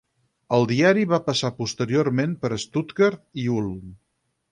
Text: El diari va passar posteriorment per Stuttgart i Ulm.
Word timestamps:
El 0.55 0.63
diari 0.69 1.03
va 1.11 1.19
passar 1.27 1.51
posteriorment 1.59 2.33
per 2.45 2.51
Stuttgart 2.65 3.21
i 3.45 3.47
Ulm. 3.61 3.93